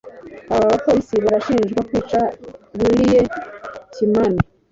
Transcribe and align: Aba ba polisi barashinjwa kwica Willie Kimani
Aba 0.53 0.65
ba 0.69 0.77
polisi 0.85 1.15
barashinjwa 1.23 1.79
kwica 1.87 2.21
Willie 2.79 3.23
Kimani 3.93 4.39